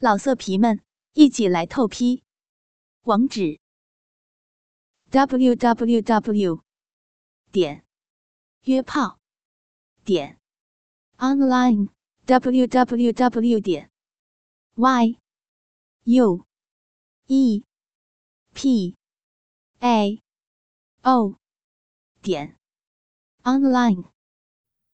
[0.00, 0.80] 老色皮们，
[1.14, 2.22] 一起来透批！
[3.02, 3.58] 网址
[5.10, 6.62] ：w w w
[7.50, 7.84] 点
[8.62, 9.18] 约炮
[10.04, 10.38] 点
[11.16, 11.88] online
[12.26, 13.90] w w w 点
[14.76, 15.18] y
[16.04, 16.46] u
[17.26, 17.64] e
[18.54, 18.96] p
[19.80, 20.22] a
[21.02, 21.40] o
[22.22, 22.56] 点
[23.42, 24.12] online。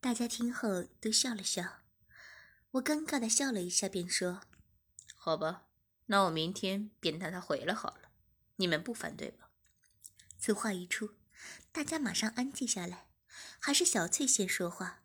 [0.00, 1.82] 大家听后都笑了笑，
[2.70, 4.40] 我尴尬的笑了一下，便说。
[5.24, 5.68] 好吧，
[6.08, 8.10] 那我明天便带他回来好了，
[8.56, 9.48] 你们不反对吧？
[10.38, 11.14] 此话一出，
[11.72, 13.08] 大家马上安静下来，
[13.58, 15.02] 还是小翠先说话：“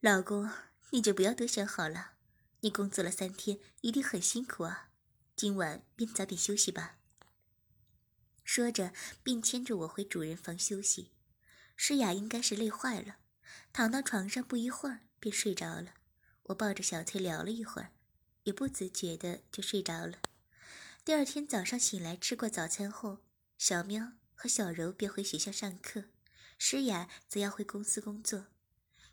[0.00, 0.50] 老公，
[0.88, 2.12] 你就不要多想好了，
[2.60, 4.88] 你工作了三天，一定很辛苦啊，
[5.36, 6.96] 今晚便早点休息吧。”
[8.42, 11.12] 说着，并牵着我回主人房休息。
[11.76, 13.16] 诗雅应该是累坏了，
[13.74, 15.96] 躺到床上不一会儿便睡着了。
[16.44, 17.92] 我抱着小翠聊了一会儿。
[18.46, 20.18] 也不自觉的就睡着了。
[21.04, 23.18] 第二天早上醒来，吃过早餐后，
[23.58, 26.04] 小喵和小柔便回学校上课，
[26.56, 28.46] 诗雅则要回公司工作，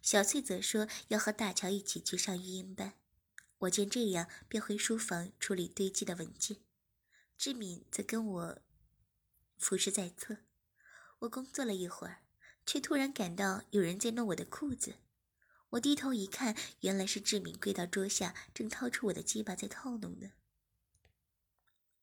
[0.02, 2.94] 小翠则说要和大乔一起去上育婴班。
[3.60, 6.58] 我见这样，便回书房处理堆积的文件。
[7.36, 8.60] 志敏则跟我
[9.58, 10.38] 服侍在侧。
[11.20, 12.22] 我工作了一会儿，
[12.68, 14.94] 却突然感到有人在弄我的裤子。
[15.74, 20.34] 我低头一看，原来是志敏跪到桌下，正掏出我的鸡巴在套弄呢。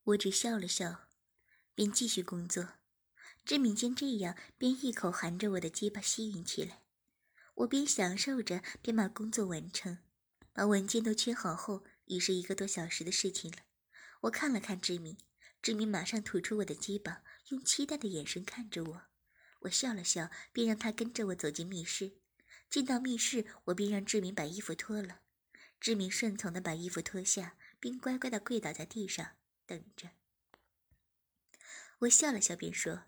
[0.03, 1.09] 我只笑了笑，
[1.75, 2.71] 便继续工作。
[3.45, 6.83] 志敏见这样，便一口含着我的鸡巴吸吮起来。
[7.55, 9.99] 我边享受着，边把工作完成，
[10.53, 13.59] 把文件都签好后，已是一个多小时的事情了。
[14.23, 15.17] 我看了看志敏，
[15.63, 19.03] 志敏马上吐出我的鸡巴，用期待的眼神看着我。
[19.61, 22.20] 我笑了笑，便让他跟着我走进密室。
[22.71, 25.23] 进到密室，我便让志明把衣服脱了。
[25.81, 30.11] 志明顺从的把衣服脱下，并乖乖的跪倒在地上等着。
[32.01, 33.07] 我笑了笑，便说：“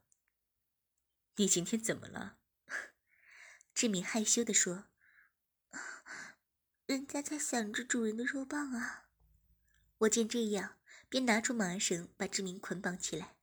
[1.36, 2.38] 你今天怎么了？”
[3.72, 4.86] 志明害羞的说
[6.86, 9.10] ：“人家在想着主人的肉棒啊。”
[9.98, 13.36] 我见这样，便拿出麻绳把志明捆绑起来。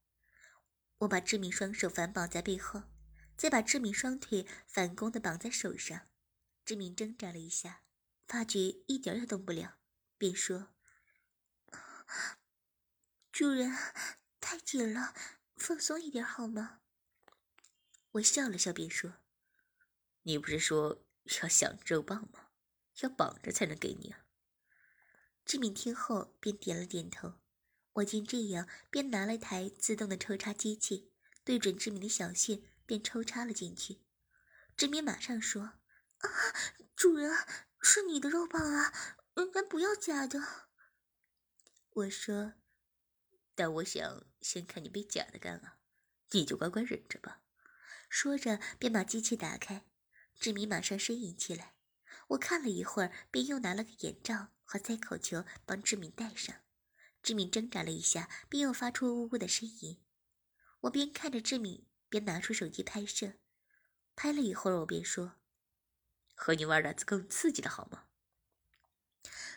[0.97, 2.83] 我把志明双手反绑在背后。
[3.37, 6.08] 再把志敏双腿反弓的绑在手上，
[6.69, 7.81] 志敏挣扎了一下，
[8.27, 9.79] 发觉一点也动不了，
[10.19, 10.71] 便说
[13.33, 13.75] ：“主人，
[14.39, 15.15] 太紧了，
[15.55, 16.81] 放松一点好吗？”
[18.13, 19.15] 我笑了笑，便说
[20.21, 21.03] ：“你不是说
[21.41, 22.51] 要想肉棒吗？
[22.99, 24.27] 要绑着才能给你啊。”
[25.43, 27.39] 志敏听后便点了点头。
[27.93, 31.11] 我见这样，便拿了台自动的抽插机器，
[31.43, 32.61] 对准志敏的小穴。
[32.85, 34.03] 便抽插了进去，
[34.77, 35.79] 志明马上说
[36.19, 36.29] ：“啊，
[36.95, 37.33] 主人，
[37.81, 38.93] 是你的肉棒啊，
[39.35, 40.41] 人家不要假的。”
[41.91, 42.53] 我说
[43.55, 45.77] ：“但我想先看你被假的干了，
[46.31, 47.41] 你就乖乖忍着吧。”
[48.09, 49.85] 说着便把机器打开，
[50.39, 51.75] 志明马上呻吟起来。
[52.29, 56.55] 我看了一会儿，便又拿了个眼罩和塞口球帮志明戴上。
[57.21, 60.01] 志敏挣扎了一下，便又发出呜呜的呻吟。
[60.81, 63.33] 我边看着志敏，边拿出手机拍摄，
[64.15, 65.38] 拍了一会儿，我便说
[66.41, 68.05] ：“和你玩点更刺激的好吗？”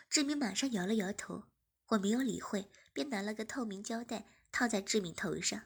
[0.09, 1.45] 志明马上摇了摇头，
[1.87, 5.63] 我没有理会，便拿了个透明胶带套在志明头上。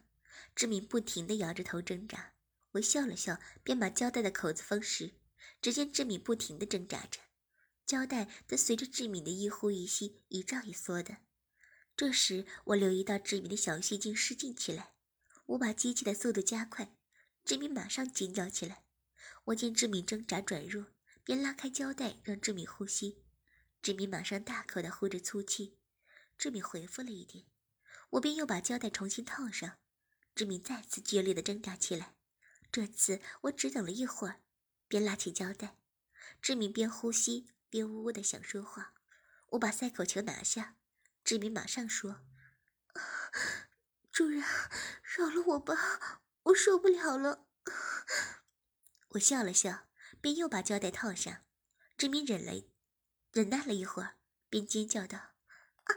[0.55, 2.33] 志明不停地摇着头挣扎，
[2.73, 5.15] 我笑了笑，便把胶带的口子封实。
[5.59, 7.19] 只见志明不停地挣扎着，
[7.85, 11.17] 胶带则随着志明的一呼一吸、一胀一缩的。
[11.95, 14.93] 这时，我留意到志明的小穴竟失禁起来。
[15.47, 16.95] 我把机器的速度加快，
[17.43, 18.83] 志敏马上尖叫起来。
[19.45, 20.85] 我见志敏挣扎转弱，
[21.27, 23.21] 便拉开胶带让志敏呼吸。
[23.81, 25.77] 志敏马上大口的呼着粗气。
[26.37, 27.43] 志敏回复了一点，
[28.11, 29.77] 我便又把胶带重新套上。
[30.33, 32.15] 志敏再次剧烈的挣扎起来。
[32.71, 34.39] 这次我只等了一会儿，
[34.87, 35.77] 便拉起胶带。
[36.41, 38.93] 志敏边呼吸边呜呜的想说话。
[39.47, 40.77] 我把塞口球拿下，
[41.25, 42.21] 志敏马上说。
[44.13, 44.41] 主人，
[45.03, 47.45] 饶了我吧，我受不了了。
[49.09, 49.86] 我笑了笑，
[50.21, 51.43] 便又把胶带套上。
[51.97, 52.63] 志明忍了，
[53.31, 54.17] 忍耐了一会儿，
[54.49, 55.17] 便尖叫道
[55.85, 55.91] ：“啊，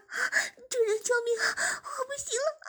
[0.70, 1.82] 主人，救命啊！
[1.84, 2.61] 我不行了！”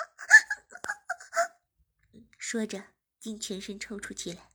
[2.38, 2.88] 说着，
[3.20, 4.52] 竟全身抽搐起来。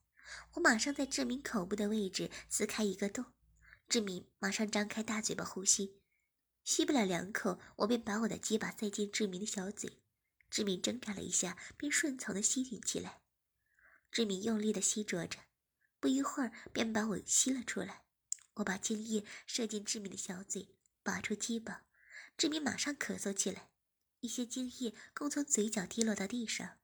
[0.54, 3.24] 我马上在志明口部的位置撕开一个洞，
[3.88, 6.02] 志明马上张开大嘴巴呼吸，
[6.64, 10.02] 吸不了两口，我便把我的鸡巴塞进志明的小嘴。
[10.50, 13.22] 志敏挣扎了一下，便顺从的吸吮起来。
[14.10, 15.38] 志敏用力的吸啄着，
[16.06, 18.04] 不一会儿便把我吸了出来。
[18.54, 20.68] 我把精液射进志敏的小嘴，
[21.02, 21.82] 拔出鸡巴，
[22.38, 23.70] 志明马上咳嗽起来，
[24.20, 26.78] 一些精液共从嘴角滴落到地上。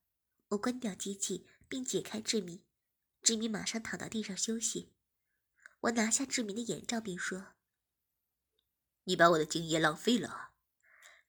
[0.48, 2.64] 我关掉机器并解开志明，
[3.22, 4.92] 志明马上躺到地上休息。
[5.82, 7.52] 我拿下志明的眼罩，并说
[9.06, 10.50] ：“你把我的精液浪费了。”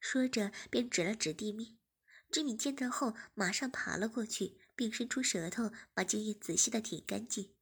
[0.01, 1.77] 说着便指了指地面。
[2.31, 7.53] 志敏见到后，马上爬了过去，并伸出舌头把精液仔细的舔干净。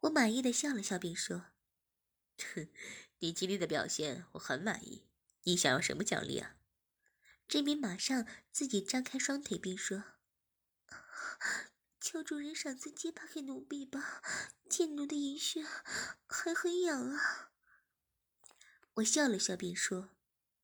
[0.00, 1.46] 我满意的笑了笑，并说
[2.54, 2.68] ：“哼，
[3.18, 5.06] 你今天的表现我很满意。
[5.42, 6.56] 你想要什么奖励啊？”
[7.46, 10.04] 志明马上自己张开双腿，并说
[12.00, 14.22] ：“求主人赏赐鸡巴给奴婢吧，
[14.70, 15.62] 贱奴的银穴
[16.26, 17.50] 还很痒啊。”
[18.94, 20.10] 我笑了笑，并说：“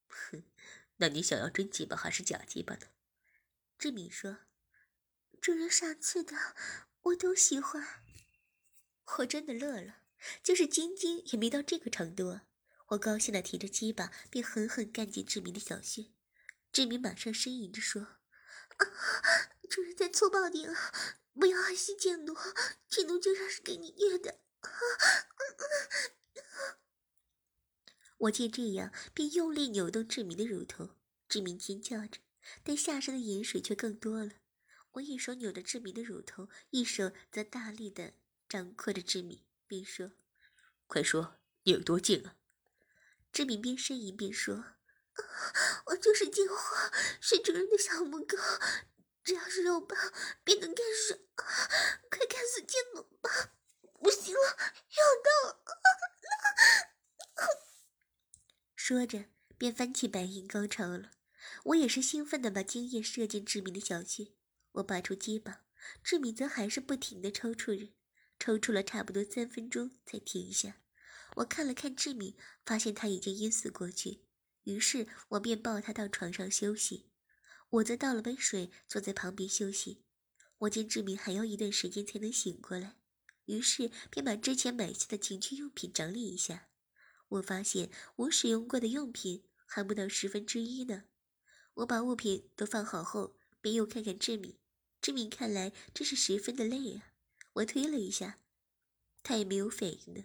[0.09, 0.45] 哼，
[0.97, 2.87] 那你想要真鸡巴还是假鸡巴呢？”
[3.79, 4.39] 志敏说
[5.43, 6.35] ：“主人赏赐的，
[7.03, 8.05] 我都喜欢。”
[9.19, 9.99] 我真的乐了，
[10.43, 12.45] 就是晶晶也没到这个程度啊！
[12.89, 16.07] 我高兴的提着鸡巴，便狠狠干进志明的小穴。
[16.73, 18.03] 志明马上呻吟着说
[18.77, 18.87] ：“啊，
[19.71, 20.93] 主人在粗暴点啊！
[21.35, 22.35] 不要爱惜贱奴，
[22.89, 24.71] 贱奴就像是给你虐的。”啊
[28.19, 30.97] 我见这样，便用力扭动志明的乳头，
[31.29, 32.21] 志明尖叫着。
[32.63, 34.33] 但下身的饮水却更多了。
[34.93, 38.15] 我一手扭着志明的乳头，一手则大力的
[38.49, 40.13] 张扩着志敏，并说
[40.87, 42.37] ：“快说，你有多贱啊？”
[43.33, 44.77] 志敏边呻吟边说
[45.87, 48.37] ：“我就是进化，是主人的小母狗，
[49.25, 49.99] 只要是肉棒
[50.45, 51.19] 便能干爽，
[52.11, 53.53] 快干死贱奴吧！
[54.01, 54.57] 不行了，
[54.97, 55.65] 要到了！
[58.77, 59.25] ”说着，
[59.59, 61.11] 便翻起白银高潮了。
[61.65, 64.29] 我也是兴奋的，把精液射进志敏的小穴。
[64.73, 65.65] 我拔出鸡巴，
[66.05, 67.93] 志敏则还是不停的抽搐着，
[68.39, 70.81] 抽搐了差不多三分钟才停下。
[71.37, 72.35] 我看了看志敏，
[72.65, 74.23] 发现他已经晕死过去，
[74.65, 77.11] 于是我便抱他到床上休息。
[77.69, 80.05] 我则倒了杯水，坐在旁边休息。
[80.59, 82.97] 我见志敏还要一段时间才能醒过来，
[83.45, 86.69] 于是便把之前买下的情趣用品整理一下。
[87.29, 91.05] 我发现我使用过的用品还不到十分之一呢。
[91.75, 94.59] 我把物品都放好后，便又看看志敏。
[95.03, 97.13] 志敏看来真是十分的累啊。
[97.57, 98.39] 我推了一下，
[99.23, 100.25] 他也没有反应呢。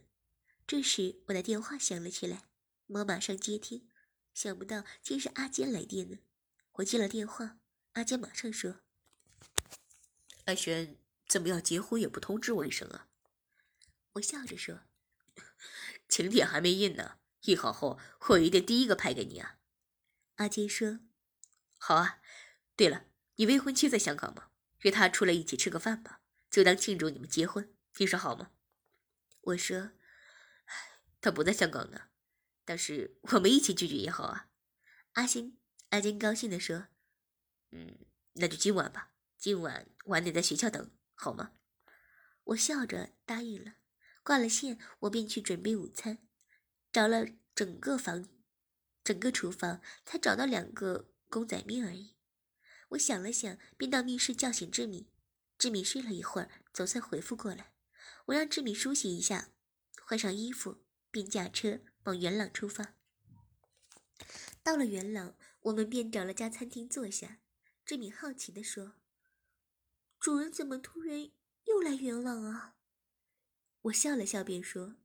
[0.67, 2.43] 这时，我的电话响了起来，
[2.87, 3.87] 我马上接听，
[4.33, 6.17] 想不到竟是阿坚来电呢。
[6.73, 7.57] 我接了电话，
[7.93, 8.81] 阿坚马上说
[10.45, 10.97] ：“阿轩，
[11.27, 13.07] 怎么要结婚也不通知我一声啊？”
[14.13, 14.81] 我笑着说
[16.09, 17.97] ：“请帖还没印呢，印好后
[18.29, 19.57] 我一定第一个拍给你啊。”
[20.35, 20.99] 阿坚说。
[21.77, 22.21] 好啊，
[22.75, 23.05] 对了，
[23.35, 24.49] 你未婚妻在香港吗？
[24.79, 26.20] 约她出来一起吃个饭吧，
[26.51, 28.51] 就当庆祝你们结婚，你说好吗？
[29.39, 29.91] 我说，
[31.19, 32.09] 他不在香港呢，
[32.65, 34.49] 但是我们一起聚聚也好啊。
[35.13, 35.57] 阿星，
[35.89, 36.89] 阿金高兴地说
[37.71, 37.97] ：“嗯，
[38.33, 41.53] 那就今晚吧，今晚晚点在学校等，好吗？”
[42.45, 43.75] 我笑着答应了，
[44.21, 46.19] 挂了线，我便去准备午餐，
[46.91, 47.25] 找了
[47.55, 48.27] 整个房，
[49.03, 51.07] 整个厨房，才找到两个。
[51.31, 52.17] 公仔面而已。
[52.89, 55.07] 我想了想，便到密室叫醒志敏。
[55.61, 57.71] 志敏睡了一会儿，总算回复过来。
[58.25, 59.51] 我让志敏梳洗一下，
[60.01, 62.95] 换上衣服，便驾车往元朗出发。
[64.63, 67.37] 到了元朗，我们便找了家餐厅坐下。
[67.85, 68.93] 志敏好奇地说
[70.19, 71.29] ：“主人怎么突然
[71.65, 72.77] 又来元朗啊？”
[73.83, 74.95] 我笑了笑，便说：“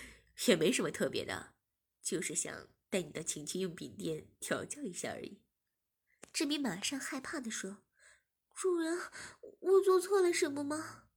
[0.48, 1.52] 也没什么特别的，
[2.00, 5.42] 就是想带你到情趣用品店调教一下而已。”
[6.32, 7.82] 志明马上害怕的说
[8.54, 8.98] ：“主人，
[9.60, 11.08] 我做错了什么吗？”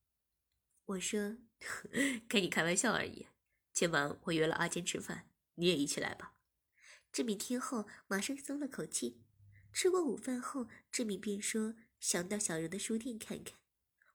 [0.85, 1.37] 我说
[2.27, 3.27] ：“跟你开玩笑而已。
[3.73, 6.33] 今晚我约了阿坚吃饭，你也一起来吧。”
[7.11, 9.21] 志敏听后马上松了口气。
[9.71, 13.59] 吃过午饭后，志敏便说：“想到小柔的书店看看。”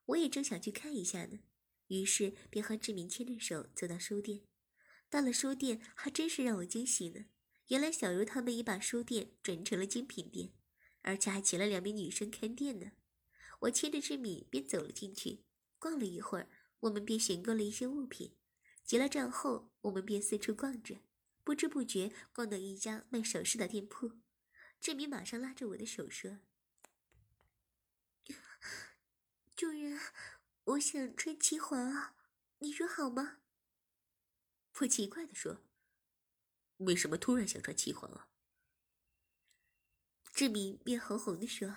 [0.06, 1.38] 我也正想去看一下呢，
[1.86, 4.42] 于是便和志敏牵着手走到书店。
[5.08, 7.26] 到了书店，还真是让我惊喜呢。
[7.68, 10.52] 原来小柔他们已把书店转成了精品店。
[11.04, 12.92] 而且还请了两名女生看店呢。
[13.62, 15.44] 我牵着志敏便走了进去，
[15.78, 16.48] 逛了一会儿，
[16.80, 18.36] 我们便选购了一些物品。
[18.84, 21.00] 结了账后，我们便四处逛着，
[21.44, 24.18] 不知不觉逛到一家卖首饰的店铺。
[24.80, 26.40] 志敏马上拉着我的手说
[29.54, 30.00] ：“主人，
[30.64, 32.16] 我想穿七环啊，
[32.58, 33.38] 你说好吗？”
[34.80, 35.62] 我奇怪的说
[36.78, 38.28] ：“为什么突然想穿七环啊？”
[40.34, 41.76] 志明面红红的说：“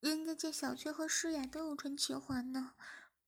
[0.00, 2.74] 人家见小翠和诗雅都有穿七环呢，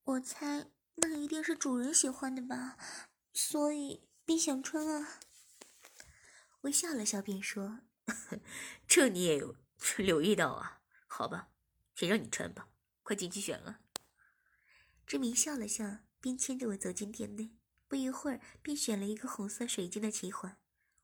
[0.05, 0.67] 我猜
[0.97, 2.77] 那一定是主人喜欢的吧，
[3.33, 5.21] 所以便想穿啊！
[6.63, 7.81] 我笑了笑，便说
[8.89, 9.57] ：“这你也有
[9.99, 10.81] 留意到啊？
[11.07, 11.51] 好吧，
[11.95, 12.69] 先让你穿吧，
[13.03, 13.81] 快进去选啊！”
[15.07, 17.51] 志明笑了笑，便牵着我走进店内。
[17.87, 20.57] 不一会儿，便选了一个红色水晶的旗环。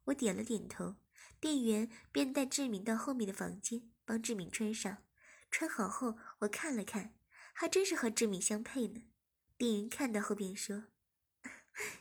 [0.05, 0.97] 我点了点头，
[1.39, 5.05] 店员便带志明到后面的房间，帮志敏穿上。
[5.53, 7.15] 穿好后，我看了看，
[7.53, 9.05] 还真是和志敏相配呢。
[9.57, 10.87] 店员看到后便说：“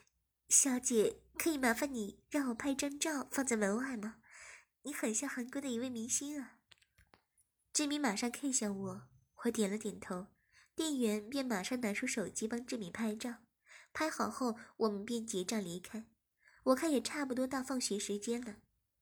[0.49, 4.15] 小姐，可以麻烦你让我拍张照放在门外吗？
[4.81, 6.57] 你很像韩国的一位明星啊。”
[7.71, 9.07] 志敏马上看向我，
[9.43, 10.29] 我点了点头。
[10.73, 13.43] 店员便马上拿出手机帮志敏拍照，
[13.93, 16.07] 拍好后我们便结账离开。
[16.63, 18.55] 我看也差不多到放学时间了，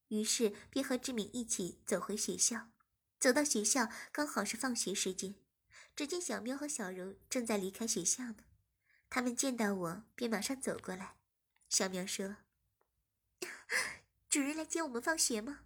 [0.09, 2.71] 于是便和志敏一起走回学校。
[3.19, 5.35] 走到学校刚好是放学时间，
[5.95, 8.37] 只见小喵和小柔正在离开学校呢。
[9.09, 11.17] 他们见到我便马上走过来。
[11.69, 12.37] 小喵说
[14.29, 15.61] ：“主人来接我们放学吗？”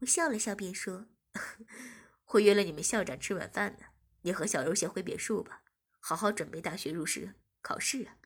[0.00, 1.06] 我笑了笑便说
[2.32, 3.86] ：“我约了你们校长吃晚饭呢。”
[4.22, 5.62] 你和小柔先回别墅吧，
[6.00, 8.16] 好好准备大学入试考试啊！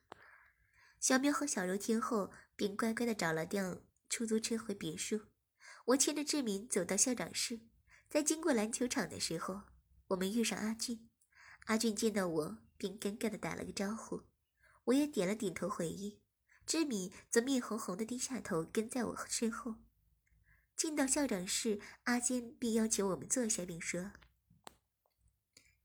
[1.00, 5.22] 小喵和小柔听后，便乖乖的找了辆出租车回别墅。
[5.86, 7.62] 我牵着志明走到校长室，
[8.08, 9.62] 在经过篮球场的时候，
[10.08, 11.08] 我们遇上阿俊。
[11.66, 14.24] 阿俊见到我，便尴尬的打了个招呼，
[14.84, 16.18] 我也点了点头回应。
[16.64, 19.76] 志明则面红红的低下头，跟在我身后。
[20.74, 24.12] 进到校长室，阿坚便要求我们坐下，并说。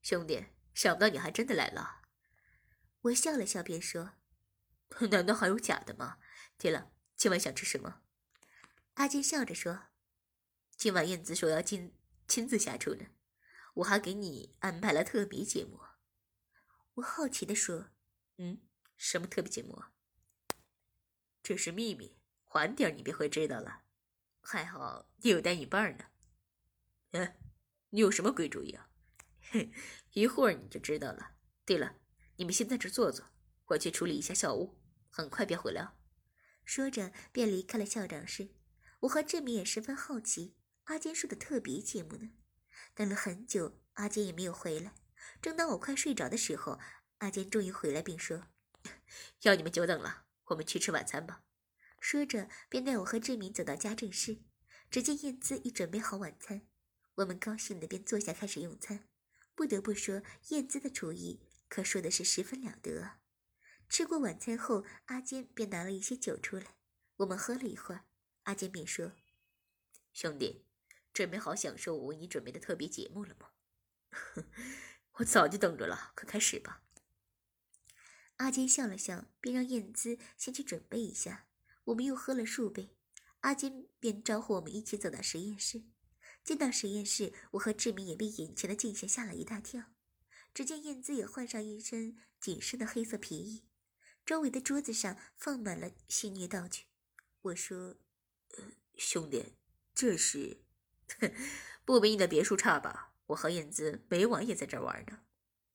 [0.01, 2.03] 兄弟，想不到你还真的来了。
[3.01, 4.13] 我笑了笑，便说
[5.11, 6.19] ：“难道还有假的吗？”
[6.57, 8.01] 对了，今晚想吃什么？
[8.93, 9.87] 阿金笑着说
[10.77, 11.93] ：“今晚燕子说要进
[12.27, 13.05] 亲自下厨呢，
[13.75, 15.79] 我还给你安排了特别节目。”
[16.95, 17.89] 我好奇的说
[18.37, 18.61] ：“嗯，
[18.95, 19.83] 什么特别节目？”
[21.41, 22.17] 这是秘密，
[22.53, 23.83] 晚点你便会知道了。
[24.41, 26.05] 还好你有带一半呢。
[27.11, 27.35] 嗯，
[27.89, 28.89] 你有什么鬼主意啊？
[29.51, 29.71] 哼，
[30.11, 31.35] 一会儿你就知道了。
[31.65, 31.97] 对了，
[32.35, 33.25] 你们先在这坐坐，
[33.65, 34.77] 我去处理一下校务，
[35.09, 35.93] 很快便回来。
[36.63, 38.49] 说着便离开了校长室。
[39.01, 42.31] 我和志明也十分好奇阿坚说的特别节目呢。
[42.93, 44.93] 等了很久，阿坚也没有回来。
[45.41, 46.79] 正当我快睡着的时候，
[47.19, 48.47] 阿坚终于回来，并说
[49.43, 51.43] ：“要你们久等了，我们去吃晚餐吧。”
[51.99, 54.43] 说着便带我和志明走到家政室。
[54.91, 56.67] 只见燕姿已准备好晚餐，
[57.15, 59.07] 我们高兴的便坐下开始用餐。
[59.55, 63.17] 不得不说，燕姿的厨艺可说的是十分了得！
[63.89, 66.75] 吃过晚餐后，阿坚便拿了一些酒出来，
[67.17, 68.05] 我们喝了一会儿，
[68.43, 69.13] 阿坚便说
[70.13, 70.67] ：“兄弟，
[71.13, 73.51] 准备好享受我为你准备的特别节目了吗
[75.13, 76.83] ？”“我早就等着了，快开始吧。”
[78.37, 81.47] 阿坚笑了笑，便让燕姿先去准备一下。
[81.85, 82.97] 我们又喝了数杯，
[83.41, 85.83] 阿坚便招呼我们一起走到实验室。
[86.43, 89.93] 进到实验室，我和志明也被眼前的景象吓了一大跳。
[90.53, 93.63] 只见燕姿也换上一身紧身的黑色皮衣，
[94.25, 96.83] 周围的桌子上放满了戏谑道具。
[97.41, 97.97] 我说
[98.57, 98.63] ：“呃，
[98.97, 99.55] 兄弟，
[99.95, 100.63] 这是……
[101.85, 103.13] 不比你的别墅差吧？
[103.27, 105.21] 我和燕姿每晚也在这玩呢。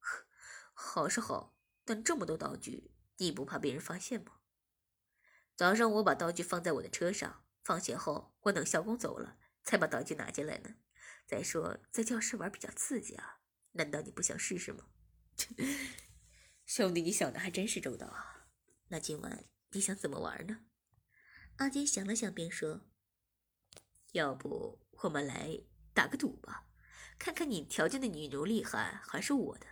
[0.72, 4.40] 好是好，但这么多道具，你不怕被人发现吗？
[5.56, 10.76] 早上我把道具放在我的车上，放学后我等校工走了。”才把道具拿进来呢。
[11.26, 13.40] 再说，在教室玩比较刺激啊，
[13.72, 14.86] 难道你不想试试吗？
[16.64, 18.48] 兄弟，你想的还真是周到啊。
[18.88, 20.60] 那今晚你想怎么玩呢？
[21.56, 22.80] 阿金想了想，便说
[24.12, 25.60] ：“要不我们来
[25.94, 26.66] 打个赌吧，
[27.18, 29.66] 看看你条件的女奴厉害还是我的，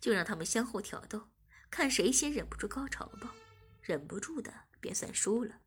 [0.00, 1.28] 就让他们相互挑逗，
[1.70, 3.34] 看谁先忍不住高潮吧。
[3.82, 5.60] 忍不住的便算输了，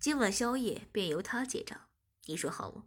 [0.00, 1.88] 今晚宵夜便由他结账。”
[2.26, 2.86] 你说好吗？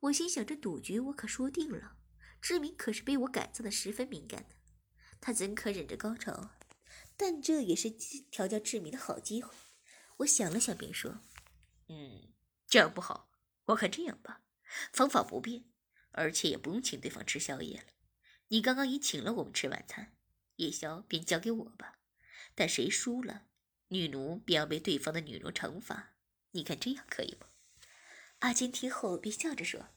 [0.00, 1.96] 我心想，这赌局我可说定了。
[2.42, 4.56] 志明可是被我改造的十分敏感的，
[5.20, 6.50] 他怎可忍着高潮？
[7.16, 7.90] 但这也是
[8.30, 9.54] 调教志明的好机会。
[10.18, 11.22] 我想了想，便说
[11.88, 12.34] ：“嗯，
[12.66, 13.30] 这样不好。
[13.66, 14.42] 我看这样吧，
[14.92, 15.64] 方法不变，
[16.12, 17.86] 而且也不用请对方吃宵夜了。
[18.48, 20.16] 你刚刚已请了我们吃晚餐，
[20.56, 21.98] 夜宵便交给我吧。
[22.54, 23.46] 但谁输了，
[23.88, 26.14] 女奴便要被对方的女奴惩罚。
[26.52, 27.46] 你看这样可以吗？”
[28.40, 29.88] 阿金听后便笑着说：“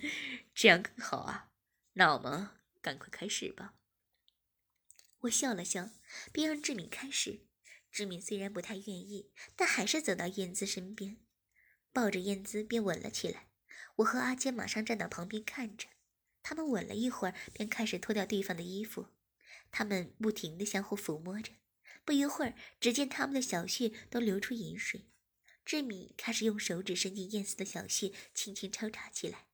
[0.54, 1.50] 这样更好啊，
[1.94, 2.50] 那我们
[2.80, 3.74] 赶快开始吧。”
[5.20, 5.90] 我笑了笑，
[6.32, 7.40] 便让志敏开始。
[7.90, 11.16] 志敏虽然不太愿意，但还是走到燕姿身边，
[11.92, 13.45] 抱着燕姿便吻了起来。
[13.96, 15.88] 我和阿坚马上站到旁边看着，
[16.42, 19.08] 他们吻了一会儿，便开始脱掉对方的衣服。
[19.70, 21.52] 他们不停地相互抚摸着，
[22.04, 25.06] 不一会儿，只见他们的小穴都流出银水。
[25.64, 29.46] 志敏开始用手指伸进燕子的小穴，轻轻抽插起来。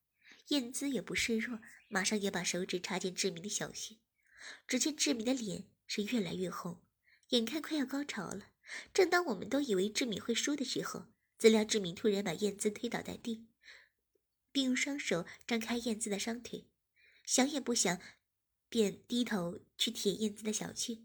[0.48, 3.96] 燕姿也不示弱，马上也把手指插进志明的小穴。
[4.66, 6.82] 只见志明的脸是越来越红，
[7.28, 8.48] 眼看快要高潮了。
[8.92, 11.06] 正当我们都以为志敏会输的时候，
[11.38, 13.46] 怎料志明突然把燕姿推倒在地，
[14.52, 16.66] 并用双手张开燕子的双腿，
[17.24, 18.00] 想也不想，
[18.68, 20.98] 便低头去舔燕子的小穴。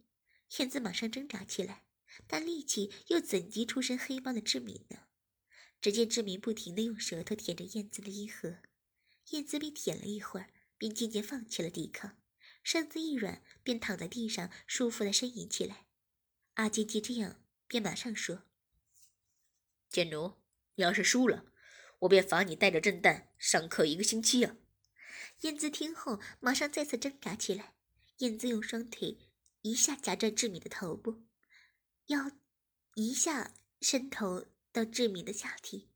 [0.57, 1.85] 燕子马上挣扎起来。
[2.25, 5.01] 但力气又怎及出身黑帮的志敏呢？
[5.79, 8.57] 只见志敏不停地用舌头舔着燕子的阴核，
[9.29, 10.49] 燕子被舔了一会儿，
[10.79, 12.17] 便渐渐放弃了抵抗，
[12.63, 15.85] 身子一软，便躺在地上舒服地呻吟起来。
[16.55, 18.45] 阿金见这样，便马上说
[19.87, 20.37] ：“贱奴，
[20.75, 21.45] 你要是输了，
[21.99, 24.55] 我便罚你带着震蛋上课一个星期啊！”
[25.41, 27.75] 燕子听后，马上再次挣扎起来。
[28.17, 29.19] 燕子用双腿
[29.61, 31.23] 一下夹着志敏的头部。
[32.07, 32.31] 要
[32.95, 35.89] 一下伸头到志敏的下体，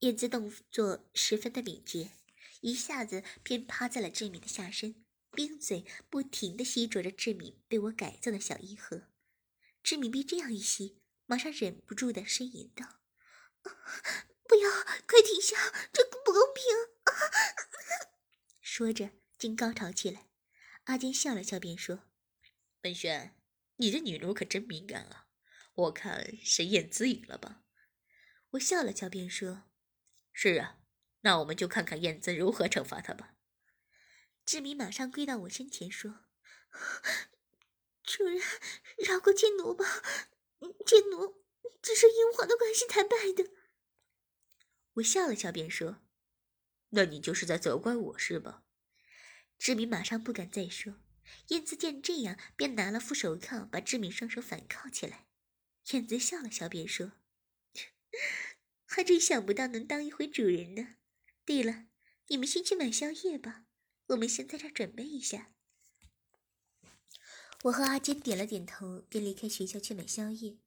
[0.00, 2.10] 燕子动作十分的敏捷，
[2.60, 9.08] 一下子便趴在了志敏的下身，并嘴不停的吸着着志敏被我改造的小阴核。
[9.82, 13.00] 志敏被这样一吸，马上忍不住的呻吟道
[14.50, 14.68] ：“不要，
[15.06, 15.56] 快停下，
[15.92, 16.64] 这不公平！”
[18.60, 20.26] 说着，竟高潮起来。
[20.86, 22.00] 阿金笑了笑，便说
[22.82, 23.36] ：“文轩。”
[23.78, 25.28] 你这女奴可真敏感啊！
[25.74, 27.62] 我看是燕姿赢了吧？
[28.50, 29.70] 我笑了笑，便说
[30.34, 30.80] ：“是啊，
[31.20, 33.36] 那我们就看看燕姿如何惩罚他吧。”
[34.44, 36.24] 志明马上跪到我身前说
[38.02, 38.42] ：“主人，
[38.98, 40.02] 饶过贱奴吧！
[40.84, 41.44] 贱奴
[41.80, 43.48] 只是英皇的关系才败的。”
[45.00, 46.00] 我笑了笑，便说
[46.90, 48.64] ：“那你就是在责怪我是吧？”
[49.58, 51.00] 志敏马上不敢再说。
[51.48, 55.26] 燕子见这样，便拿了副手铐，把志敏双手反铐起来。
[55.92, 57.12] 燕子笑了笑，便说
[58.86, 60.96] ：“还真想不到能当一回主人呢。
[61.44, 61.86] 对了，
[62.28, 63.66] 你们先去买宵夜吧，
[64.08, 65.52] 我们先在这准备一下。”
[67.64, 70.58] 我和阿坚点了点头，便离开学校去买宵夜。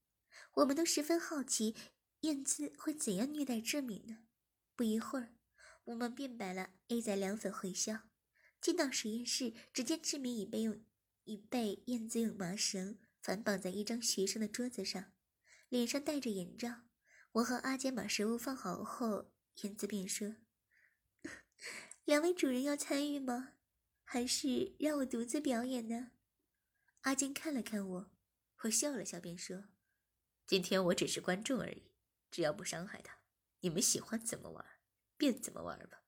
[0.54, 1.76] 我们都十分好奇，
[2.24, 4.20] 燕子会怎样虐待志明呢？
[4.76, 5.36] 不一会儿，
[5.84, 8.04] 我们便摆了 A 仔凉粉回校。
[8.62, 10.86] 进到实验室，只见志明已被用
[11.26, 15.12] 已被燕子用麻绳反绑在一张学生的桌子上，
[15.68, 16.84] 脸上戴着眼罩。
[17.34, 19.34] 我和阿坚把食物放好后，
[19.64, 20.38] 燕子便说
[22.06, 23.56] ：“两位主人要参与吗？
[24.06, 26.12] 还是让我独自表演呢？”
[27.02, 28.12] 阿坚看了看我，
[28.62, 29.66] 我笑了笑，便说
[30.48, 31.92] ：“今天我只是观众而已，
[32.34, 33.20] 只要不伤害他，
[33.60, 34.66] 你们喜欢怎么玩
[35.16, 36.02] 便怎么玩吧。”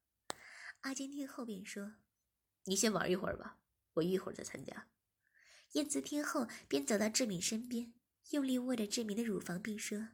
[0.82, 1.98] 阿坚听后便说。
[2.68, 3.60] 你先玩一会儿吧，
[3.94, 4.88] 我一会儿再参加。
[5.74, 7.94] 燕子听后，便走到志敏身边，
[8.32, 10.08] 用力握着志敏的乳房，并说：“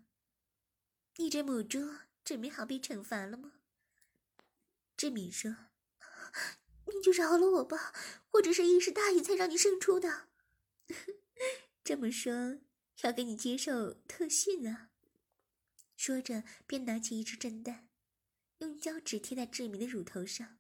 [1.15, 1.79] 你这母猪
[2.25, 3.53] 准备好被惩罚了吗？”
[4.97, 5.55] 志敏说
[6.93, 7.93] ：“你就饶了我吧，
[8.31, 10.27] 我只是一时大意才让你胜出的。
[11.85, 12.59] 这么说，
[13.03, 14.89] 要给你接受特训啊？”
[16.03, 17.87] 说着，便拿起一支震蛋，
[18.57, 20.57] 用胶纸贴在志明的乳头上。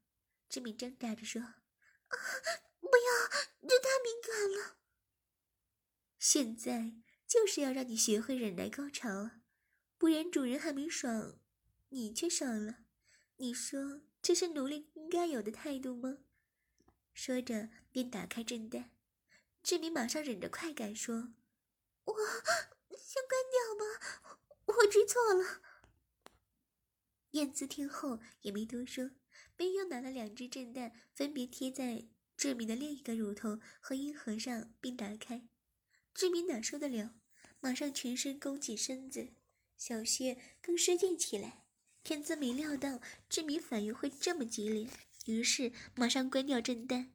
[0.47, 1.41] 志明挣扎着说。
[2.79, 3.27] 不要，
[3.67, 4.77] 这太敏感了。
[6.19, 6.93] 现在
[7.27, 9.41] 就是要让你学会忍耐高潮啊，
[9.97, 11.39] 不然主人还没爽，
[11.89, 12.83] 你却爽了。
[13.37, 16.19] 你说这是奴隶应该有的态度吗？
[17.15, 18.91] 说着便打开震蛋，
[19.63, 21.33] 志明马上忍着快感说
[22.05, 22.15] ：“我
[22.95, 24.37] 先关掉吧，
[24.71, 25.61] 我知错了。”
[27.31, 29.11] 燕子听后也没多说。
[29.55, 35.47] 便又拿了两只震蛋，分别贴在志明的另一个乳头和阴核上，并打开。
[36.15, 37.13] 志明哪受得了，
[37.59, 39.33] 马上全身弓起身子，
[39.77, 41.63] 小穴更失禁起来。
[42.03, 44.89] 天子没料到志明反应会这么激烈，
[45.27, 47.13] 于是马上关掉震蛋。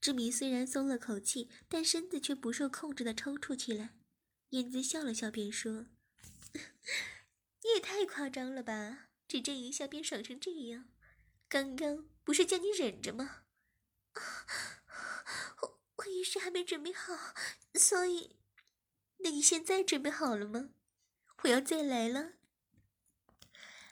[0.00, 3.98] 志明虽然松了口气，但身子却不受控制的抽搐起来。
[4.50, 5.88] 燕子笑了笑，便说
[7.62, 10.88] ：“你也太夸张了吧，只震一下便爽成这样。”
[11.48, 13.44] 刚刚不是叫你忍着吗？
[15.60, 17.34] 我我一时还没准备好，
[17.74, 18.36] 所以，
[19.18, 20.70] 那你现在准备好了吗？
[21.42, 22.32] 我要再来了。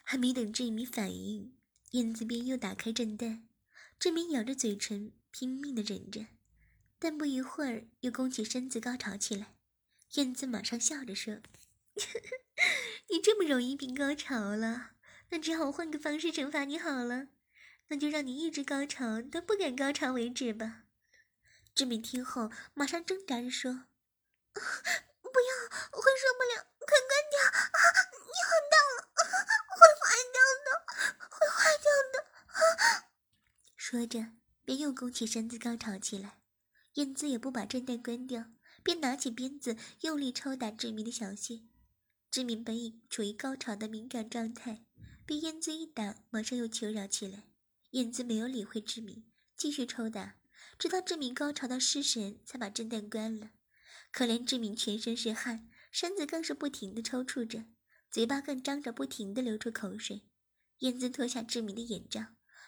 [0.03, 1.55] 还没等志明反应，
[1.91, 3.47] 燕子便又打开震蛋。
[3.99, 6.25] 志明咬着嘴唇，拼命的忍着，
[6.97, 9.55] 但不一会儿又弓起身子高潮起来。
[10.13, 11.41] 燕子马上笑着说
[13.09, 14.91] ：“你这么容易变高潮了，
[15.29, 17.27] 那只好换个方式惩罚你好了。”
[17.91, 20.83] 那就让你一直高潮到不敢高潮为止吧。
[21.75, 23.87] 志明听后，马上挣扎着说
[24.53, 25.51] ：“不要，
[25.91, 27.41] 会受不了，快关掉！
[27.43, 27.79] 啊，
[28.13, 28.75] 你好大
[29.19, 29.25] 啊，
[29.75, 30.67] 会坏掉的，
[31.29, 32.15] 会坏掉的！
[33.75, 34.31] 说着，
[34.63, 36.39] 便又弓起身子高潮起来。
[36.93, 38.45] 燕姿也不把震带关掉，
[38.83, 41.63] 便拿起鞭子用力抽打志明的小穴。
[42.31, 44.85] 志明本已处于高潮的敏感状态，
[45.25, 47.49] 被燕姿一打，马上又求饶起来。
[47.89, 49.25] 燕姿没有理会志明，
[49.57, 50.37] 继续抽打，
[50.79, 53.51] 直到志明高潮到失神，才把震带关了。
[54.13, 57.65] 可怜志明全身是汗，身子更是不停的抽搐着，
[58.09, 60.21] 嘴巴更张着，不停的流出口水。
[60.77, 62.27] 燕姿脱下志明的眼罩，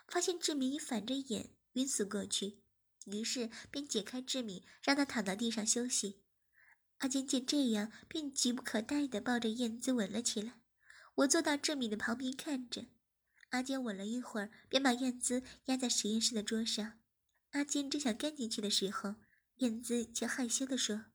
[0.09, 2.59] 发现志明已反着眼晕死过去。
[3.05, 6.22] 于是便解开志敏，让他躺到地上休息。
[7.03, 10.53] 阿坚见这样，便急不可待地抱着燕姿吻了起来。
[11.15, 12.85] 我坐到志敏的旁边看着，
[13.49, 16.97] 阿坚吻了一会儿，便把燕姿压在实验室的桌上。
[17.51, 19.15] 阿坚正想跟进去的时候，
[19.57, 21.07] 燕姿却害羞地说：“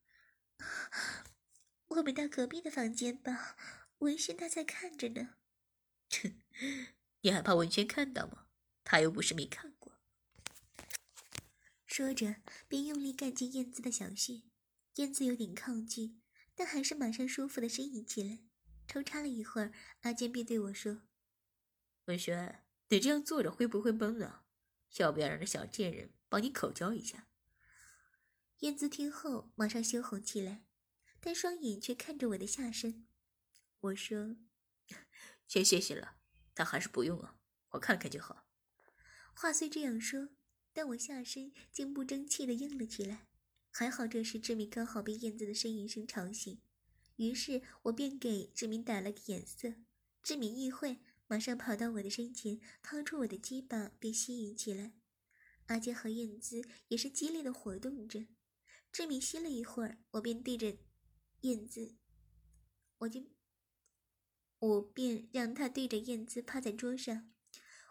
[1.88, 3.56] 我们到隔壁的房间吧，
[4.00, 5.36] 文轩他在看着呢。”
[7.22, 8.48] 你还怕文轩看到吗？
[8.84, 9.94] 他又不是没看过。
[11.86, 12.36] 说着，
[12.68, 14.42] 便用力干进燕子的小穴。
[14.98, 16.16] 燕子有点抗拒，
[16.54, 18.40] 但还是马上舒服的呻吟起来。
[18.86, 21.02] 抽插了一会儿，阿坚便对我说
[22.06, 24.44] ：“文轩，你这样坐着会不会闷啊？
[24.96, 27.28] 要不要让这小贱人帮你口交一下？”
[28.60, 30.64] 燕子听后马上羞红起来，
[31.20, 33.06] 但双眼却看着我的下身。
[33.80, 34.36] 我说
[35.46, 36.16] ：“先谢谢了，
[36.54, 37.38] 但还是不用啊，
[37.70, 38.46] 我看看就好。”
[39.34, 40.30] 话虽这样说。
[40.70, 43.26] 但我下身竟不争气的硬了起来，
[43.70, 46.60] 还好这时志明刚好被燕子的呻吟声吵醒，
[47.16, 49.74] 于是我便给志明打了个眼色。
[50.22, 54.92] 志明一会，马上跑到我的身前，掏出我的鸡巴，便吸吮起来。
[55.66, 58.26] 阿杰和燕姿也是激烈的活动着。
[58.90, 60.76] 志明吸了一会儿，我便对着
[61.42, 61.94] 燕姿，
[62.98, 63.22] 我就
[64.58, 67.30] 我便让他对着燕姿趴在桌上，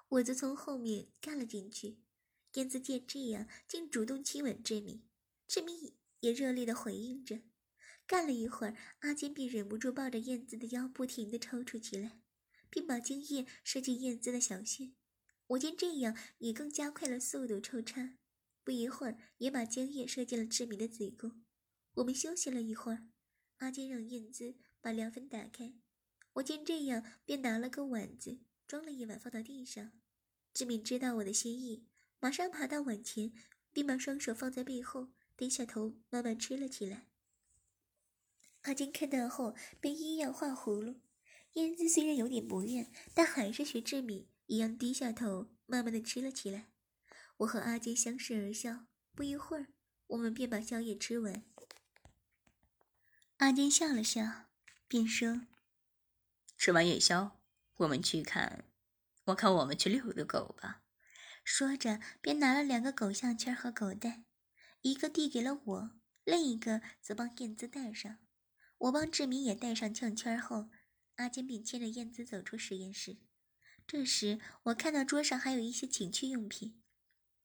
[0.10, 2.00] 我则从后面干了进去。
[2.54, 5.07] 燕子见这样，竟主动亲吻志明，
[5.48, 7.42] 志明也热烈的回应着。
[8.06, 12.20] 干了一会儿，阿坚便忍不住抱着燕子的腰，不停的抽搐起来，
[12.70, 14.92] 并把精液射进燕子的小穴。
[15.48, 18.18] 我见这样，也更加快了速度抽插。
[18.64, 21.44] 不一会儿，也把精液射进了志明的子宫。
[21.96, 23.08] 我们休息了一会儿，
[23.58, 25.74] 阿坚让燕子把凉粉打开。
[26.34, 29.94] 我见这样，便拿了个碗子，装了一碗放到地上。
[30.54, 31.88] 志敏知道我的心意。
[32.20, 33.34] 马上爬到碗前，
[33.72, 37.06] 并把双手放在背后，低下头慢慢吃了起来。
[38.63, 41.00] 阿金看到后，便一样画葫芦。
[41.54, 46.67] 燕子虽然有点不愿，但还是学志敏一样低下头，慢慢的吃了起来。
[47.38, 48.88] 我和阿金相视而笑。
[49.15, 49.67] 不一会儿，
[50.08, 51.43] 我们便把宵夜吃完。
[53.38, 54.45] 阿金笑了笑，
[54.88, 55.41] 便说
[56.56, 57.39] ：“吃完夜宵，
[57.78, 58.65] 我们去看，
[59.26, 60.84] 我看我们去遛个狗吧。”
[61.43, 64.23] 说着，便拿了两个狗项圈和狗带，
[64.82, 65.92] 一个递给了我，
[66.24, 68.20] 另一个则帮燕子戴上。
[68.78, 70.70] 我帮志明也戴上项圈后，
[71.16, 73.18] 阿坚便牵着燕子走出实验室。
[73.88, 76.82] 这时，我看到桌上还有一些情趣用品，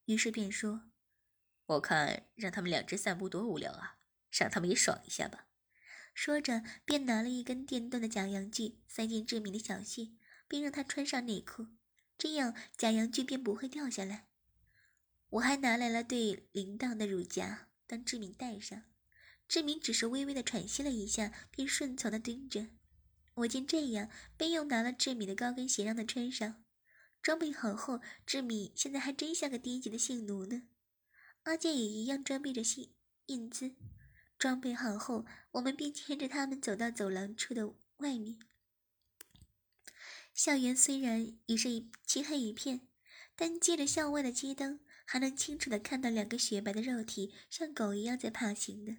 [0.07, 0.91] 于是便说
[1.67, 3.99] ：“我看让他们两只散步多无聊啊，
[4.31, 5.47] 让他们也爽一下吧。”
[6.13, 10.11] 说着，便拿了一根电动的假阳具塞进志明的小穴，
[10.47, 11.69] 并让他穿上内裤。
[12.19, 14.29] 这样假阳具便不会掉下来。
[15.33, 18.83] 我还拿来了对铃铛的乳夹，当志明戴上。
[19.49, 22.67] 志明只是微微的喘息了一下，便顺从的蹲着。
[23.37, 26.63] 我见这样，便又拿了志敏的高跟鞋让他穿上。
[27.23, 30.65] 装备好后，志敏现在还真像个低级的性奴呢。
[31.45, 32.93] 阿健也一样装备着性
[33.27, 33.75] 印姿。
[34.39, 38.39] 装备好后，我们便牵着他们走到走廊处的外面。
[40.35, 42.89] 校园虽然已是漆黑一片，
[43.35, 44.81] 但借着校外的街灯，
[45.13, 48.97] 还能清楚的看到两个雪白的肉体像狗一样在爬行呢。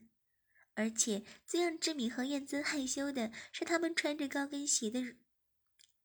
[0.76, 5.16] 而且最让志敏和燕姿害羞的是，他们穿着高跟鞋的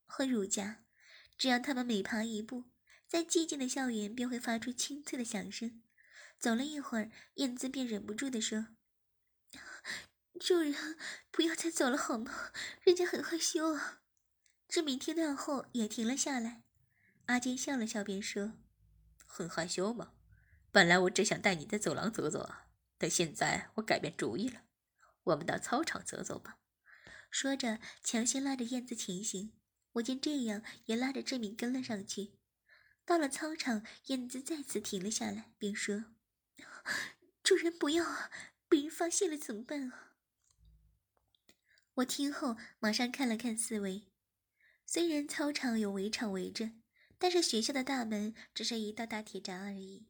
[0.07, 0.83] 和乳夹，
[1.37, 2.71] 只要他们每爬一步，
[3.07, 5.83] 在寂静的校园便会发出清脆的响声。
[6.39, 8.69] 走了一会儿，燕姿便忍不住的说
[10.41, 10.73] ：“主人，
[11.29, 12.51] 不要再走了好吗？
[12.81, 14.01] 人家很害羞啊。”
[14.67, 16.63] 志敏听到后也停了下来，
[17.27, 18.53] 阿坚笑了笑，便说
[19.31, 20.11] ：“很害羞吗？
[20.71, 22.49] 本来我只想带你在走廊走走，
[22.97, 24.63] 但现在我改变主意了，
[25.23, 26.57] 我们到操场走走吧。”
[27.31, 29.53] 说着，强行拉着燕子前行。
[29.93, 32.33] 我见这样，也拉着志敏跟了上去。
[33.05, 36.05] 到了操场，燕子再次停了下来，并说
[37.43, 38.31] ：“主人不要啊，
[38.67, 40.13] 被人发现了怎么办啊？”
[41.95, 44.07] 我听后马上看了看四围，
[44.85, 46.71] 虽然操场有围场围着，
[47.19, 50.07] 但是学校的大门只是一道大铁闸而已，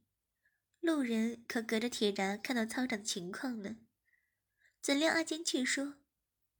[0.79, 3.77] 路人可隔着铁闸看到操场的情况呢。
[4.81, 5.95] 怎料阿坚却说：“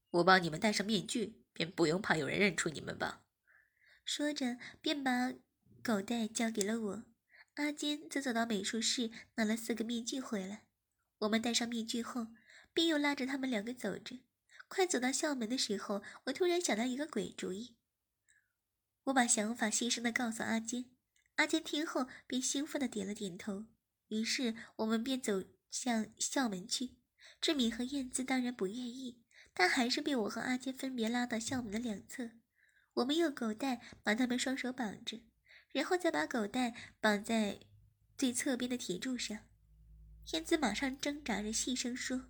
[0.09, 3.23] 我帮你们戴上面具，便不用怕有人认出你们吧。”
[4.03, 5.33] 说着便把
[5.83, 7.03] 狗带交给了我。
[7.55, 10.65] 阿坚则走到美术室拿了四个面具回来。
[11.19, 12.27] 我们戴上面具后，
[12.73, 14.19] 便又拉着他们两个走着。
[14.67, 17.75] 快走到校门的时候，我突然想到一个鬼主意。
[19.09, 20.85] 我把想法细声的告诉阿坚，
[21.35, 23.65] 阿坚听后便兴奋的点了点头。
[24.09, 26.97] 于是我们便走向校门去。
[27.41, 32.31] 志敏和燕姿当然不愿意，但还是被我和阿坚分别拉到校门的两侧。
[32.95, 35.23] 我们用狗带把他们双手绑着，
[35.71, 37.61] 然后再把狗带绑在
[38.17, 39.39] 最侧边的铁柱上。
[40.33, 42.29] 燕姿马上挣扎着细声说。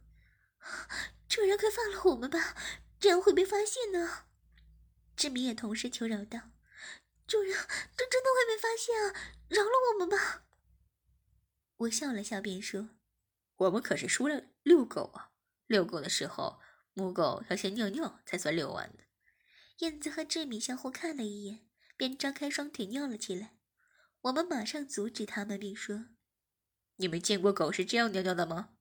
[1.27, 2.55] 主人，快放了我们吧，
[2.99, 4.25] 这样会被发现呢。
[5.15, 6.51] 志明也同时求饶道
[7.29, 7.53] ：“主人，
[7.95, 9.13] 这真的会被发现啊，
[9.47, 10.47] 饶了我们吧。”
[11.77, 12.89] 我笑了笑，便说
[13.57, 15.31] ：“我们可是输了遛狗啊，
[15.67, 16.59] 遛狗的时候，
[16.93, 19.03] 母狗要先尿尿才算遛完的。”
[19.79, 23.55] 燕子和志敏相互看了一眼，便张开双腿尿了起来。
[24.21, 26.07] 我们马上阻止他们，并说
[26.97, 28.75] ：“你们见过狗是这样尿尿的吗？”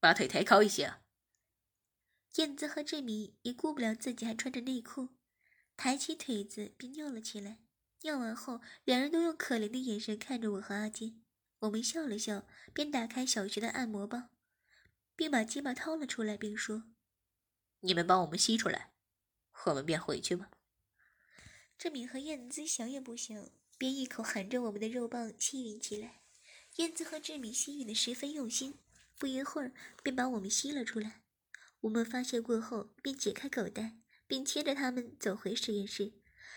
[0.00, 0.96] 把腿抬高一些。
[2.34, 5.08] 燕子和志敏也顾不了自己还穿着内裤，
[5.82, 7.56] 抬起腿子便尿了起来。
[8.02, 11.24] 尿完后，两人都用可怜的眼神看着我和阿金。
[11.60, 14.28] 我们笑了笑，便打开小学的按摩棒，
[15.16, 16.84] 并把鸡巴掏了出来，并说
[17.80, 18.92] ：“你们帮我们吸出来，
[19.64, 20.50] 我们便回去吧。”
[21.78, 26.20] 志敏和燕子想也不想，便一口含着我们的肉棒吸吮起来。
[26.76, 28.74] 燕子和志敏吸吮的十分用心。
[29.18, 31.22] 不一会儿，便把我们吸了出来。
[31.80, 33.96] 我们发泄过后，便解开狗带，
[34.30, 36.12] 并牵着他们走回实验室。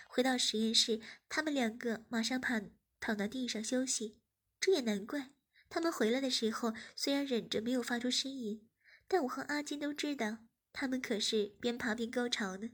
[0.08, 4.20] 回到实验室，他们两个马上躺躺到地上休息。
[4.60, 5.32] 这也难怪，
[5.70, 8.70] 他们回来的时候虽然忍着没有发出呻吟，
[9.08, 10.38] 但我和阿金都知道，
[10.72, 12.70] 他们可是边爬边高潮呢。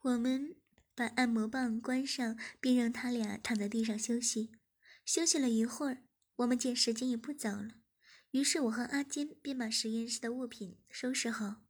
[0.00, 0.56] 我们
[0.94, 4.52] 把按摩棒关上，并让他俩躺在地上休息。
[5.04, 6.04] 休息了一会儿，
[6.36, 7.72] 我们见时间也不早了。
[8.30, 11.65] 于是我和阿金便把实验室的物品收拾好，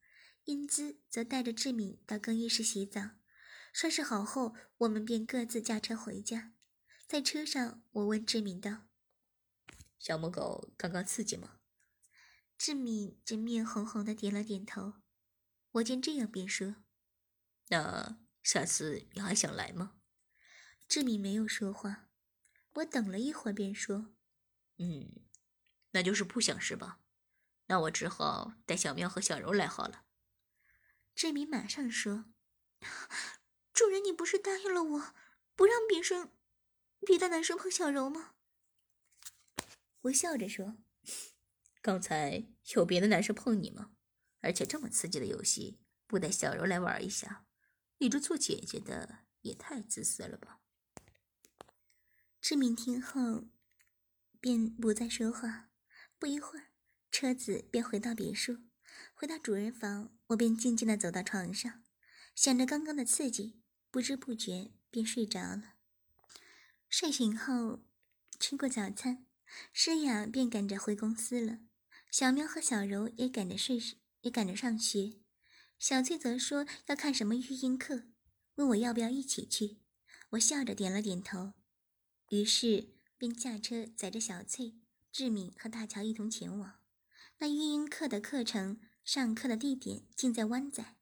[0.47, 3.11] 英姿则带着志敏到更衣室洗澡。
[3.73, 6.55] 收拾好后，我们便各自驾车回家。
[7.09, 8.87] 在车上，我问志敏道
[9.99, 11.59] ：“小母狗刚刚刺激吗？”
[12.57, 14.95] 志敏这面红红的点了点头。
[15.73, 16.77] 我见这样，便说
[17.69, 19.97] ：“那下次你还想来吗？”
[20.87, 22.09] 志敏没有说话。
[22.75, 24.15] 我等了一会儿，便说
[24.79, 25.27] ：“嗯。”
[25.91, 27.01] 那就是不想是吧？
[27.67, 30.05] 那我只好带小喵和小柔来好了。
[31.17, 32.27] 志明马上说
[33.73, 35.15] ：“主人，你不是答应了我，
[35.55, 36.31] 不让别生
[37.07, 38.35] 别的男生碰小柔吗？”
[40.03, 40.77] 我笑着说
[41.81, 43.93] ：“刚才有别的男生碰你吗？
[44.41, 47.47] 而且这么刺激的游戏，不带小柔来玩一下，
[47.97, 50.61] 你这做姐姐的也太自私了吧？”
[52.43, 53.47] 志明听后
[54.39, 55.71] 便不再说话。
[56.19, 56.73] 不一会儿，
[57.11, 58.66] 车子便回到别墅。
[59.19, 61.83] 回到主人房，我便静静地走到床上，
[62.35, 65.73] 想着刚刚的刺激，不知不觉便睡着了。
[66.91, 67.83] 睡醒后，
[68.39, 69.25] 吃过早餐，
[69.73, 71.61] 诗雅便赶着回公司了。
[72.11, 73.81] 小喵和小柔也赶着睡，
[74.21, 75.15] 也赶着上学。
[75.79, 78.03] 小翠则说要看什么育婴课，
[78.57, 79.79] 问我要不要一起去。
[80.33, 81.55] 我笑着点了点头，
[82.29, 84.75] 于是便驾车载着小翠。
[85.11, 86.81] 志敏和大乔一同前往
[87.39, 90.97] 那育婴课的课程，上课的地点竟在湾仔。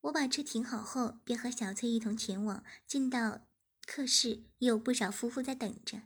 [0.00, 2.64] 我把车停好后，便和小翠一同前往。
[2.84, 3.46] 进到
[3.86, 6.02] 课室，有不少夫妇在等着。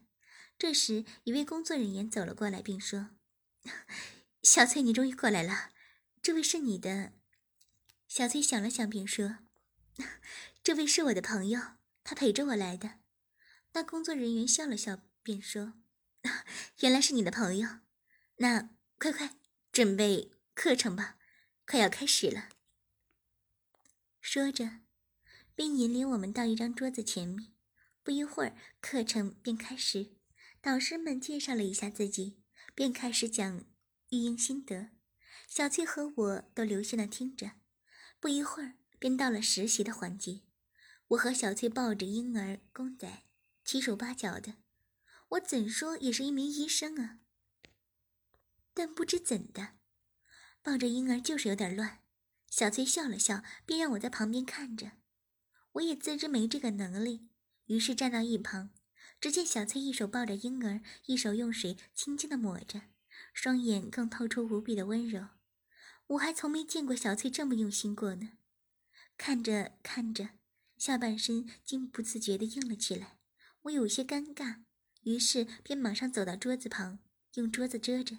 [0.58, 3.08] 这时，一位工作人员走了过来，并说
[4.44, 5.70] ：“小翠，你终于过来了。
[6.20, 7.14] 这位是你的。”
[8.06, 9.38] 小翠想了想，便说
[10.62, 11.58] ：“这位是我的朋友，
[12.04, 12.96] 他陪着我来的。”
[13.72, 15.72] 那工作人员笑了笑，便说。
[16.80, 17.78] 原来是你的朋友，
[18.36, 18.68] 那
[18.98, 19.34] 快快
[19.72, 21.18] 准备课程吧，
[21.66, 22.48] 快要开始了。
[24.20, 24.80] 说着，
[25.54, 27.52] 便引领我们到一张桌子前面。
[28.02, 30.14] 不一会儿，课程便开始。
[30.60, 32.40] 导师们介绍了一下自己，
[32.74, 33.64] 便开始讲
[34.10, 34.90] 育婴心得。
[35.48, 37.52] 小翠和我都留心的听着。
[38.20, 40.42] 不一会儿，便到了实习的环节。
[41.08, 43.24] 我和小翠抱着婴儿公仔，
[43.64, 44.54] 七手八脚的。
[45.30, 47.18] 我怎说也是一名医生啊，
[48.72, 49.74] 但不知怎的，
[50.64, 51.98] 抱着婴儿就是有点乱。
[52.48, 54.92] 小翠笑了笑，便让我在旁边看着。
[55.72, 57.28] 我也自知没这个能力，
[57.66, 58.70] 于是站到一旁。
[59.20, 62.82] 只见小翠一手抱着婴儿，一手用水轻轻的抹着，
[63.34, 65.28] 双眼更透出无比的温柔。
[66.06, 68.32] 我还从没见过小翠这么用心过呢。
[69.18, 70.30] 看着看着，
[70.78, 73.18] 下半身竟不自觉的硬了起来，
[73.62, 74.62] 我有些尴尬，
[75.02, 77.00] 于是便马上走到桌子旁，
[77.34, 78.18] 用桌子遮着。